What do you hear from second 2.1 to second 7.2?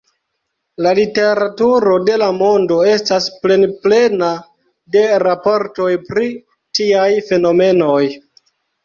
la mondo estas plenplena de raportoj pri tiaj